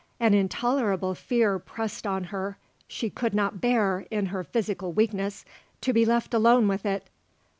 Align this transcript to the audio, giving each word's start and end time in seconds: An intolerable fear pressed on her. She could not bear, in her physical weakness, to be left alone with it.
An 0.19 0.33
intolerable 0.33 1.13
fear 1.13 1.59
pressed 1.59 2.07
on 2.07 2.23
her. 2.33 2.57
She 2.87 3.11
could 3.11 3.35
not 3.35 3.61
bear, 3.61 4.07
in 4.09 4.25
her 4.25 4.43
physical 4.43 4.91
weakness, 4.93 5.45
to 5.81 5.93
be 5.93 6.05
left 6.05 6.33
alone 6.33 6.67
with 6.67 6.87
it. 6.87 7.05